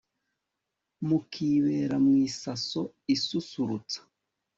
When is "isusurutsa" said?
3.15-3.99